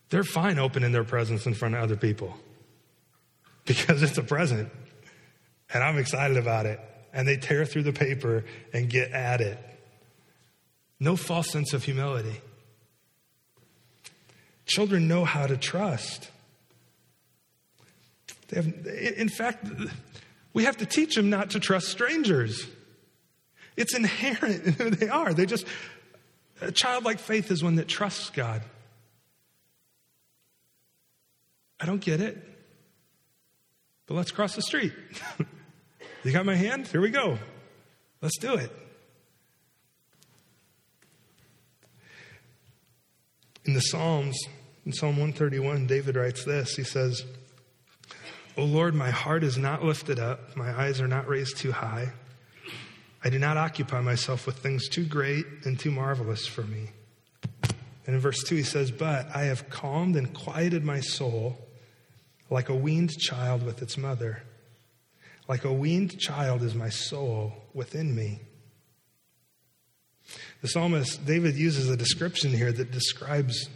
[0.09, 2.35] They're fine opening their presents in front of other people
[3.65, 4.69] because it's a present.
[5.73, 6.79] And I'm excited about it.
[7.13, 9.57] And they tear through the paper and get at it.
[10.99, 12.41] No false sense of humility.
[14.65, 16.29] Children know how to trust.
[18.47, 19.65] They have, in fact,
[20.53, 22.67] we have to teach them not to trust strangers.
[23.75, 25.33] It's inherent in who they are.
[25.33, 25.65] They just,
[26.61, 28.61] a childlike faith is one that trusts God.
[31.79, 32.37] I don't get it,
[34.05, 34.93] but let's cross the street.
[36.23, 36.87] you got my hand?
[36.87, 37.37] Here we go.
[38.21, 38.71] Let's do it.
[43.65, 44.37] In the Psalms,
[44.85, 47.23] in Psalm 131, David writes this He says,
[48.57, 52.11] O Lord, my heart is not lifted up, my eyes are not raised too high.
[53.23, 56.89] I do not occupy myself with things too great and too marvelous for me.
[58.07, 61.57] And in verse 2, he says, But I have calmed and quieted my soul
[62.49, 64.43] like a weaned child with its mother.
[65.47, 68.39] Like a weaned child is my soul within me.
[70.61, 73.67] The psalmist, David, uses a description here that describes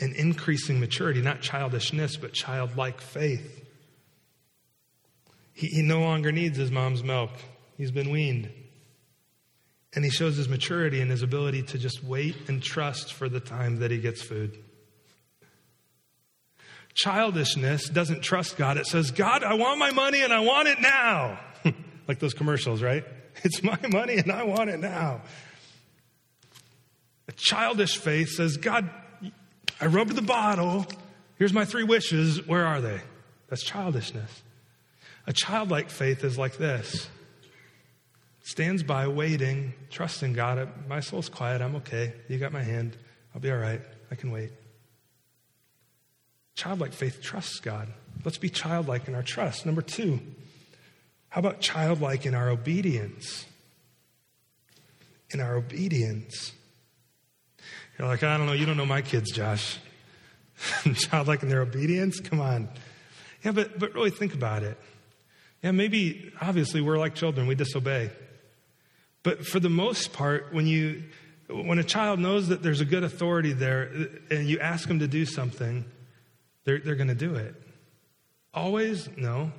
[0.00, 3.64] an increasing maturity, not childishness, but childlike faith.
[5.52, 7.30] He, he no longer needs his mom's milk,
[7.76, 8.50] he's been weaned.
[9.92, 13.40] And he shows his maturity and his ability to just wait and trust for the
[13.40, 14.56] time that he gets food.
[17.02, 18.76] Childishness doesn't trust God.
[18.76, 21.38] It says, God, I want my money and I want it now.
[22.08, 23.04] like those commercials, right?
[23.42, 25.22] It's my money and I want it now.
[27.26, 28.90] A childish faith says, God,
[29.80, 30.84] I rubbed the bottle.
[31.36, 32.46] Here's my three wishes.
[32.46, 33.00] Where are they?
[33.48, 34.42] That's childishness.
[35.26, 37.08] A childlike faith is like this
[38.42, 40.68] stands by waiting, trusting God.
[40.88, 41.62] My soul's quiet.
[41.62, 42.12] I'm okay.
[42.28, 42.96] You got my hand.
[43.34, 43.80] I'll be all right.
[44.10, 44.50] I can wait.
[46.60, 47.88] Childlike faith trusts God.
[48.22, 49.64] Let's be childlike in our trust.
[49.64, 50.20] Number two,
[51.30, 53.46] how about childlike in our obedience?
[55.30, 56.52] In our obedience.
[57.98, 59.78] You're like, I don't know, you don't know my kids, Josh.
[60.94, 62.20] Childlike in their obedience?
[62.20, 62.68] Come on.
[63.42, 64.76] Yeah, but, but really think about it.
[65.62, 68.10] Yeah, maybe, obviously, we're like children, we disobey.
[69.22, 71.04] But for the most part, when you,
[71.48, 75.08] when a child knows that there's a good authority there and you ask them to
[75.08, 75.86] do something,
[76.64, 77.54] they're, they're going to do it.
[78.52, 79.08] Always?
[79.16, 79.52] No.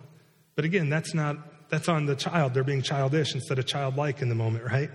[0.56, 2.54] But again, that's not, that's on the child.
[2.54, 4.90] They're being childish instead of childlike in the moment, right?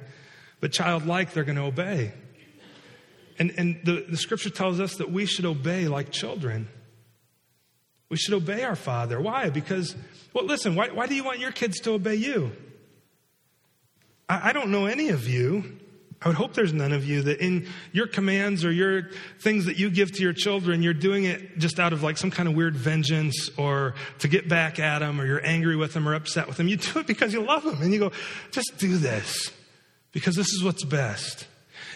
[0.60, 2.12] But childlike, they're going to obey.
[3.38, 6.68] And, and the, the scripture tells us that we should obey like children.
[8.08, 9.20] We should obey our father.
[9.20, 9.50] Why?
[9.50, 9.96] Because,
[10.32, 12.52] well, listen, why, why do you want your kids to obey you?
[14.28, 15.78] I, I don't know any of you.
[16.22, 19.78] I would hope there's none of you that in your commands or your things that
[19.78, 22.54] you give to your children, you're doing it just out of like some kind of
[22.54, 26.48] weird vengeance or to get back at them or you're angry with them or upset
[26.48, 26.68] with them.
[26.68, 28.12] You do it because you love them and you go,
[28.50, 29.52] just do this
[30.12, 31.46] because this is what's best.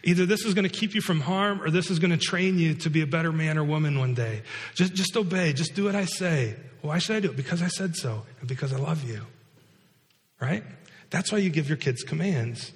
[0.05, 2.59] Either this is going to keep you from harm or this is going to train
[2.59, 4.43] you to be a better man or woman one day.
[4.75, 5.53] Just, just obey.
[5.53, 6.57] Just do what I say.
[6.83, 7.37] Why should I do it?
[7.37, 9.23] Because I said so and because I love you.
[10.41, 10.63] Right?
[11.11, 12.73] That's why you give your kids commands.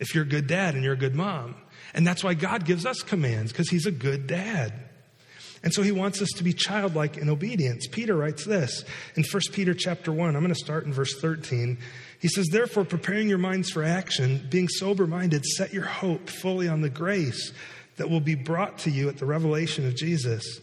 [0.00, 1.54] If you're a good dad and you're a good mom.
[1.94, 4.72] And that's why God gives us commands, because He's a good dad.
[5.62, 7.86] And so he wants us to be childlike in obedience.
[7.86, 8.84] Peter writes this
[9.14, 10.34] in 1 Peter chapter 1.
[10.34, 11.78] I'm going to start in verse 13.
[12.18, 16.66] He says, Therefore, preparing your minds for action, being sober minded, set your hope fully
[16.66, 17.52] on the grace
[17.96, 20.60] that will be brought to you at the revelation of Jesus.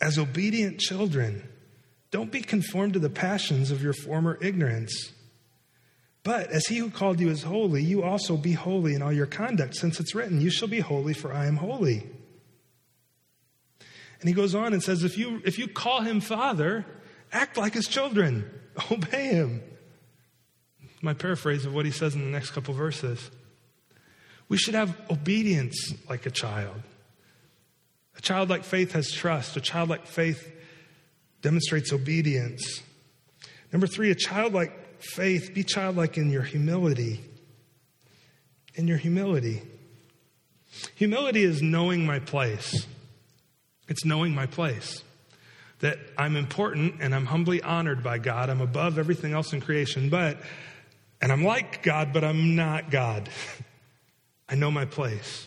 [0.00, 1.42] As obedient children,
[2.12, 5.10] don't be conformed to the passions of your former ignorance.
[6.26, 9.26] But as he who called you is holy, you also be holy in all your
[9.26, 12.04] conduct, since it's written, You shall be holy, for I am holy.
[14.18, 16.84] And he goes on and says, If you, if you call him Father,
[17.30, 18.50] act like his children,
[18.90, 19.62] obey him
[21.00, 23.30] my paraphrase of what he says in the next couple verses.
[24.48, 26.82] We should have obedience like a child.
[28.18, 29.56] A childlike faith has trust.
[29.56, 30.52] A childlike faith
[31.40, 32.82] demonstrates obedience.
[33.70, 37.20] Number three, a childlike faith, be childlike in your humility.
[38.74, 39.62] In your humility.
[40.94, 42.86] Humility is knowing my place.
[43.88, 45.02] It's knowing my place.
[45.80, 48.50] That I'm important and I'm humbly honored by God.
[48.50, 50.38] I'm above everything else in creation, but
[51.20, 53.28] and I'm like God, but I'm not God.
[54.48, 55.46] I know my place.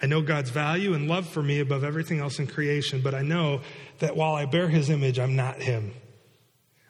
[0.00, 3.22] I know God's value and love for me above everything else in creation, but I
[3.22, 3.62] know
[3.98, 5.94] that while I bear his image, I'm not him.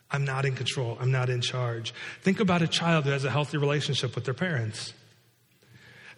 [0.09, 0.97] I'm not in control.
[0.99, 1.93] I'm not in charge.
[2.21, 4.93] Think about a child who has a healthy relationship with their parents.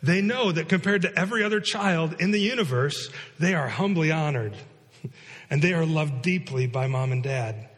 [0.01, 4.55] They know that compared to every other child in the universe, they are humbly honored
[5.49, 7.69] and they are loved deeply by mom and dad.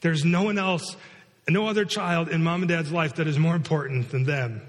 [0.00, 0.96] There's no one else
[1.48, 4.62] no other child in mom and dad's life that is more important than them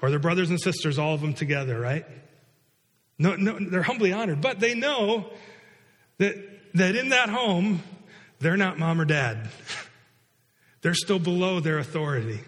[0.00, 2.04] or their brothers and sisters, all of them together, right?
[3.18, 5.30] No, no, they're humbly honored, but they know
[6.18, 6.36] that,
[6.74, 7.82] that in that home,
[8.40, 9.48] they're not mom or dad.
[10.82, 12.40] They're still below their authority.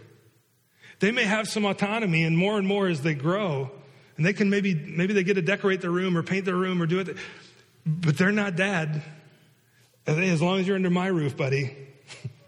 [1.01, 3.71] They may have some autonomy, and more and more as they grow,
[4.17, 6.81] and they can maybe maybe they get to decorate their room or paint their room
[6.81, 7.17] or do it,
[7.87, 9.03] but they're not dad.
[10.07, 11.75] As long as you're under my roof, buddy,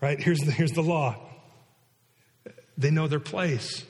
[0.00, 0.18] Right?
[0.18, 1.16] Here's the, here's the law.
[2.78, 3.84] They know their place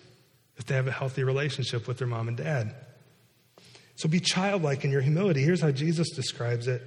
[0.57, 2.75] if they have a healthy relationship with their mom and dad.
[3.95, 5.43] So be childlike in your humility.
[5.43, 6.83] Here's how Jesus describes it.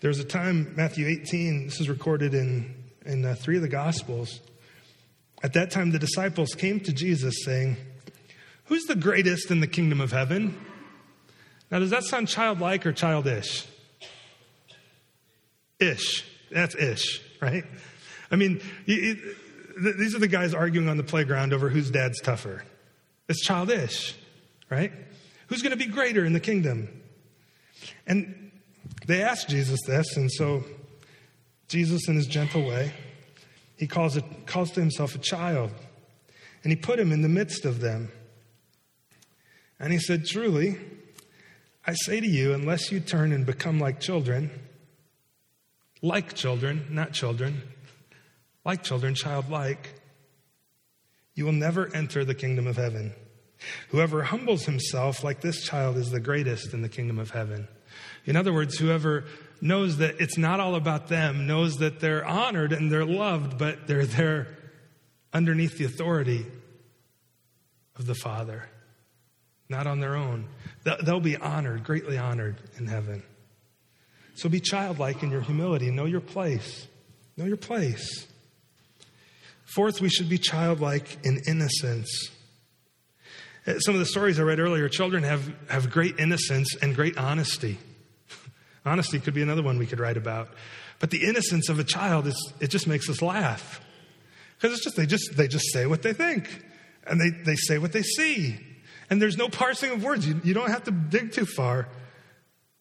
[0.00, 4.40] There's a time, Matthew 18, this is recorded in, in uh, three of the Gospels.
[5.42, 7.76] At that time, the disciples came to Jesus saying,
[8.64, 10.58] Who's the greatest in the kingdom of heaven?
[11.70, 13.66] Now, does that sound childlike or childish?
[15.78, 16.24] Ish.
[16.50, 17.64] That's ish, right?
[18.30, 22.64] I mean, these are the guys arguing on the playground over whose dad's tougher.
[23.28, 24.14] It's childish,
[24.70, 24.92] right?
[25.48, 26.88] Who's going to be greater in the kingdom?
[28.06, 28.50] And
[29.06, 30.64] they asked Jesus this, and so
[31.68, 32.92] Jesus, in his gentle way,
[33.76, 35.70] he calls, it, calls to himself a child,
[36.64, 38.10] and he put him in the midst of them.
[39.78, 40.78] And he said, Truly,
[41.86, 44.50] I say to you, unless you turn and become like children,
[46.02, 47.62] like children, not children,
[48.64, 49.94] like children, childlike,
[51.34, 53.14] you will never enter the kingdom of heaven.
[53.90, 57.68] Whoever humbles himself like this child is the greatest in the kingdom of heaven.
[58.26, 59.24] In other words, whoever
[59.60, 63.86] knows that it's not all about them, knows that they're honored and they're loved, but
[63.86, 64.48] they're there
[65.32, 66.46] underneath the authority
[67.96, 68.68] of the Father,
[69.68, 70.48] not on their own.
[70.84, 73.22] They'll be honored, greatly honored in heaven.
[74.34, 75.90] So be childlike in your humility.
[75.90, 76.86] Know your place.
[77.36, 78.26] Know your place.
[79.64, 82.30] Fourth, we should be childlike in innocence.
[83.66, 87.18] Uh, some of the stories I read earlier, children have, have great innocence and great
[87.18, 87.78] honesty.
[88.88, 90.48] Honesty could be another one we could write about.
[90.98, 93.80] But the innocence of a child, is, it just makes us laugh.
[94.56, 96.64] Because it's just they, just, they just say what they think.
[97.06, 98.58] And they, they say what they see.
[99.08, 100.26] And there's no parsing of words.
[100.26, 101.88] You, you don't have to dig too far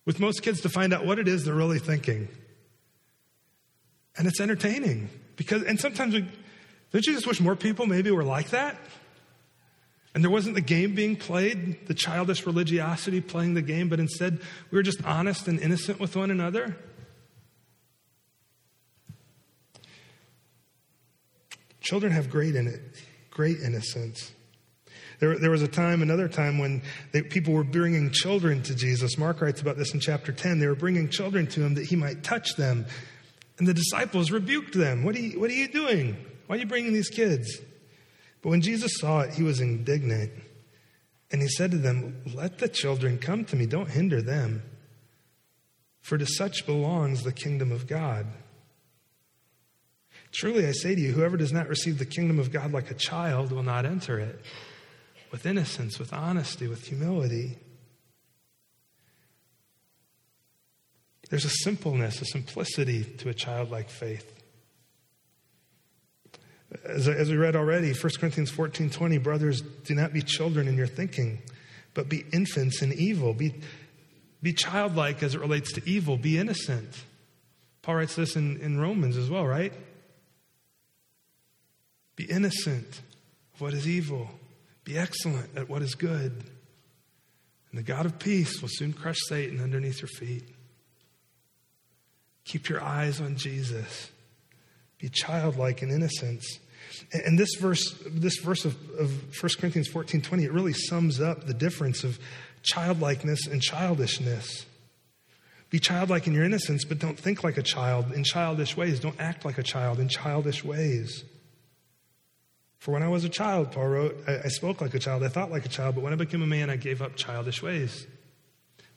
[0.06, 2.28] with most kids to find out what it is they're really thinking.
[4.18, 5.10] And it's entertaining.
[5.36, 6.22] Because, and sometimes we,
[6.92, 8.78] don't you just wish more people maybe were like that?
[10.18, 14.40] And there wasn't the game being played, the childish religiosity playing the game, but instead
[14.72, 16.76] we were just honest and innocent with one another.
[21.82, 22.82] Children have great in it,
[23.30, 24.32] great innocence.
[25.20, 29.20] There, there was a time, another time, when they, people were bringing children to Jesus.
[29.20, 30.58] Mark writes about this in chapter 10.
[30.58, 32.88] They were bringing children to him that he might touch them.
[33.60, 35.04] And the disciples rebuked them.
[35.04, 36.18] What are you, what are you doing?
[36.48, 37.62] Why are you bringing these kids?
[38.42, 40.32] But when Jesus saw it, he was indignant.
[41.32, 44.64] And he said to them, Let the children come to me, don't hinder them.
[46.02, 48.28] For to such belongs the kingdom of God.
[50.32, 52.96] Truly I say to you, whoever does not receive the kingdom of God like a
[52.96, 54.40] child will not enter it
[55.32, 57.58] with innocence, with honesty, with humility.
[61.30, 64.37] There's a simpleness, a simplicity to a childlike faith.
[66.84, 70.76] As, as we read already, 1 Corinthians 14 20, brothers, do not be children in
[70.76, 71.40] your thinking,
[71.94, 73.34] but be infants in evil.
[73.34, 73.54] Be,
[74.42, 76.18] be childlike as it relates to evil.
[76.18, 77.06] Be innocent.
[77.82, 79.74] Paul writes this in, in Romans as well, right?
[82.18, 83.02] Be innocent
[83.54, 84.30] of what is evil.
[84.84, 86.44] Be excellent at what is good.
[87.72, 90.44] And the God of peace will soon crush Satan underneath your feet.
[92.44, 94.10] Keep your eyes on Jesus.
[95.00, 96.60] Be childlike in innocence.
[97.12, 101.46] And this verse, this verse of, of 1 Corinthians 14 20, it really sums up
[101.46, 102.20] the difference of
[102.64, 104.66] childlikeness and childishness.
[105.70, 109.00] Be childlike in your innocence, but don't think like a child in childish ways.
[109.00, 111.24] Don't act like a child in childish ways.
[112.80, 115.28] For when I was a child, Paul wrote, I, I spoke like a child, I
[115.28, 118.08] thought like a child, but when I became a man, I gave up childish ways.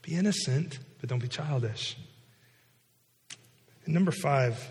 [0.03, 1.97] Be innocent, but don't be childish.
[3.85, 4.71] And number five,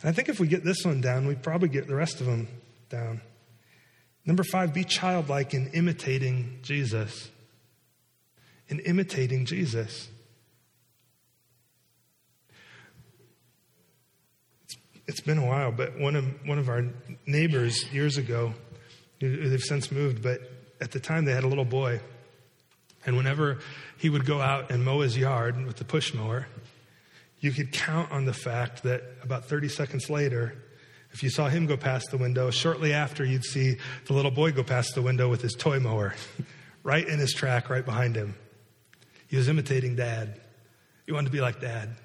[0.00, 2.26] and I think if we get this one down, we probably get the rest of
[2.26, 2.48] them
[2.88, 3.20] down.
[4.24, 7.30] Number five, be childlike in imitating Jesus.
[8.68, 10.08] In imitating Jesus.
[15.10, 16.84] it's been a while, but one of, one of our
[17.26, 18.54] neighbors years ago,
[19.18, 20.40] they've since moved, but
[20.80, 22.00] at the time they had a little boy.
[23.04, 23.58] And whenever
[23.98, 26.46] he would go out and mow his yard with the push mower,
[27.40, 30.54] you could count on the fact that about 30 seconds later,
[31.12, 33.76] if you saw him go past the window, shortly after you'd see
[34.06, 36.14] the little boy go past the window with his toy mower,
[36.82, 38.34] right in his track, right behind him.
[39.26, 40.40] He was imitating dad.
[41.06, 41.96] He wanted to be like dad.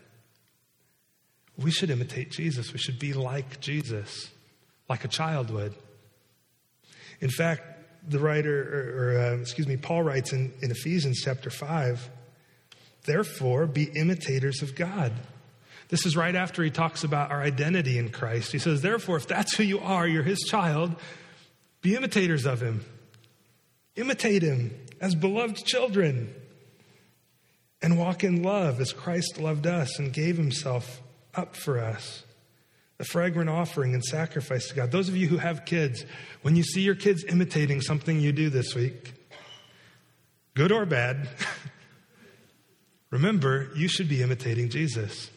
[1.58, 2.72] We should imitate Jesus.
[2.74, 4.30] We should be like Jesus,
[4.90, 5.74] like a child would.
[7.20, 7.64] In fact,
[8.08, 12.10] the writer, or, or uh, excuse me, Paul writes in, in Ephesians chapter 5,
[13.06, 15.14] therefore be imitators of God.
[15.90, 18.52] This is right after he talks about our identity in Christ.
[18.52, 20.96] He says, therefore, if that's who you are, you're his child,
[21.82, 22.84] be imitators of him.
[23.96, 26.34] Imitate him as beloved children
[27.82, 31.02] and walk in love as Christ loved us and gave himself
[31.36, 32.24] up for us.
[33.00, 34.92] A fragrant offering and sacrifice to God.
[34.92, 36.06] Those of you who have kids,
[36.42, 39.14] when you see your kids imitating something you do this week,
[40.56, 41.28] good or bad,
[43.12, 45.30] remember you should be imitating Jesus.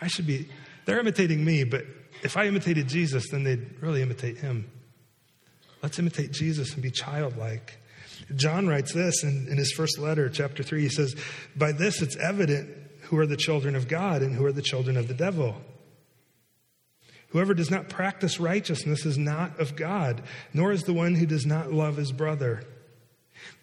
[0.00, 0.48] I should be,
[0.84, 1.84] they're imitating me, but
[2.22, 4.70] if I imitated Jesus, then they'd really imitate him.
[5.82, 7.78] Let's imitate Jesus and be childlike.
[8.34, 10.82] John writes this in, in his first letter, chapter 3.
[10.82, 11.14] He says,
[11.56, 12.70] By this it's evident
[13.02, 15.56] who are the children of God and who are the children of the devil.
[17.30, 20.22] Whoever does not practice righteousness is not of God,
[20.52, 22.64] nor is the one who does not love his brother.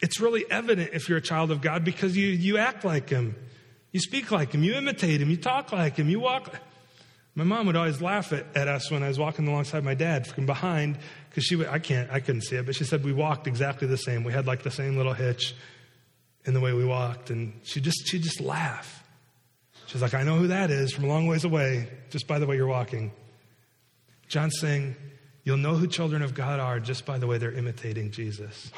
[0.02, 3.36] It's really evident if you're a child of God because you, you act like him.
[3.92, 4.64] You speak like him.
[4.64, 5.30] You imitate him.
[5.30, 6.10] You talk like him.
[6.10, 6.54] You walk.
[7.36, 10.28] My mom would always laugh at, at us when I was walking alongside my dad
[10.28, 10.98] from behind
[11.30, 13.88] because she would, I can't, I couldn't see it, but she said we walked exactly
[13.88, 14.24] the same.
[14.24, 15.56] We had like the same little hitch
[16.46, 17.30] in the way we walked.
[17.30, 19.04] And she just, she just laugh.
[19.86, 22.46] She's like, I know who that is from a long ways away, just by the
[22.46, 23.12] way you're walking.
[24.28, 24.96] John's saying,
[25.48, 28.70] You'll know who children of God are just by the way they're imitating Jesus,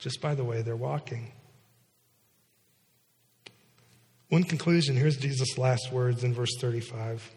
[0.00, 1.32] just by the way they're walking.
[4.28, 7.30] One conclusion here's Jesus' last words in verse 35.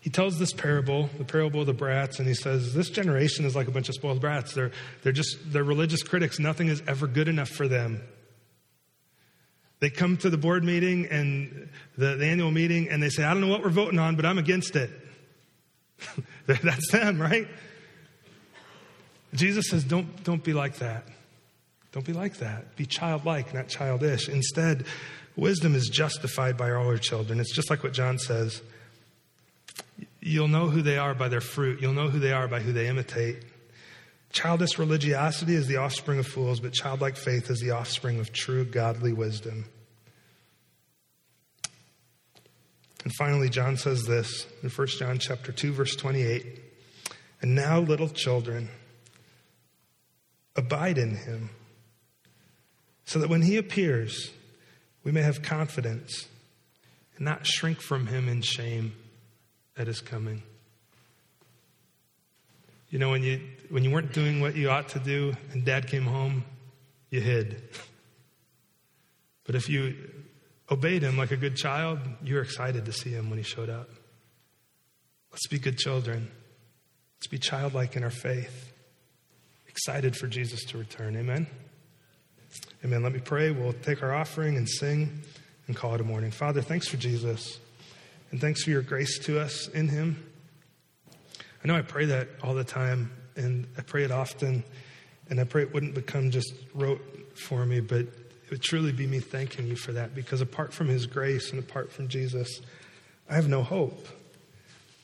[0.00, 3.56] He tells this parable, the parable of the brats, and he says, This generation is
[3.56, 4.54] like a bunch of spoiled brats.
[4.54, 4.70] They're,
[5.02, 6.38] they're just, they're religious critics.
[6.38, 8.02] Nothing is ever good enough for them.
[9.80, 11.68] They come to the board meeting and
[11.98, 14.24] the, the annual meeting and they say, I don't know what we're voting on, but
[14.24, 14.90] I'm against it.
[16.46, 17.46] That's them, right?
[19.36, 21.04] Jesus says, don't, don't be like that.
[21.92, 22.76] Don't be like that.
[22.76, 24.28] Be childlike, not childish.
[24.28, 24.84] Instead,
[25.34, 27.40] wisdom is justified by all her children.
[27.40, 28.62] It's just like what John says.
[30.20, 31.80] You'll know who they are by their fruit.
[31.80, 33.44] You'll know who they are by who they imitate.
[34.32, 38.64] Childish religiosity is the offspring of fools, but childlike faith is the offspring of true
[38.64, 39.64] godly wisdom.
[43.04, 46.60] And finally, John says this in 1 John chapter 2, verse 28.
[47.40, 48.68] And now, little children,
[50.56, 51.50] abide in him,
[53.04, 54.30] so that when he appears,
[55.04, 56.26] we may have confidence
[57.16, 58.94] and not shrink from him in shame
[59.76, 60.42] at his coming.
[62.90, 65.88] You know, when you, when you weren't doing what you ought to do and dad
[65.88, 66.44] came home,
[67.10, 67.62] you hid.
[69.44, 69.94] But if you
[70.68, 73.70] obeyed him like a good child, you were excited to see him when he showed
[73.70, 73.88] up.
[75.30, 76.28] Let's be good children.
[77.16, 78.72] Let's be childlike in our faith.
[79.76, 81.14] Excited for Jesus to return.
[81.18, 81.46] Amen.
[82.82, 83.02] Amen.
[83.02, 83.50] Let me pray.
[83.50, 85.20] We'll take our offering and sing
[85.66, 86.30] and call it a morning.
[86.30, 87.58] Father, thanks for Jesus.
[88.30, 90.24] And thanks for your grace to us in him.
[91.62, 94.64] I know I pray that all the time, and I pray it often,
[95.28, 99.06] and I pray it wouldn't become just rote for me, but it would truly be
[99.06, 102.62] me thanking you for that because apart from his grace and apart from Jesus,
[103.28, 104.08] I have no hope.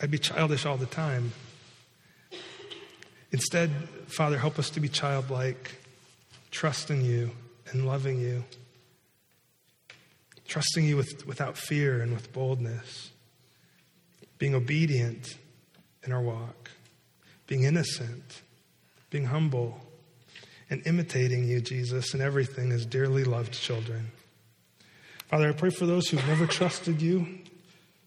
[0.00, 1.32] I'd be childish all the time.
[3.32, 3.70] Instead,
[4.08, 5.72] Father, help us to be childlike,
[6.50, 7.30] trusting you
[7.70, 8.44] and loving you,
[10.46, 13.10] trusting you with, without fear and with boldness,
[14.36, 15.38] being obedient
[16.04, 16.70] in our walk,
[17.46, 18.42] being innocent,
[19.08, 19.80] being humble,
[20.68, 24.10] and imitating you, Jesus, in everything as dearly loved children.
[25.28, 27.38] Father, I pray for those who've never trusted you, who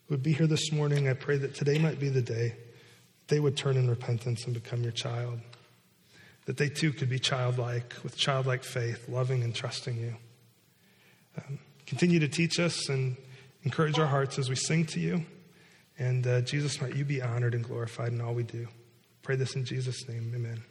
[0.09, 1.09] would be here this morning.
[1.09, 2.53] I pray that today might be the day
[3.27, 5.39] they would turn in repentance and become your child.
[6.45, 10.15] That they too could be childlike, with childlike faith, loving and trusting you.
[11.37, 13.17] Um, continue to teach us and
[13.63, 15.25] encourage our hearts as we sing to you.
[15.97, 18.67] And uh, Jesus, might you be honored and glorified in all we do.
[19.23, 20.31] Pray this in Jesus' name.
[20.35, 20.61] Amen.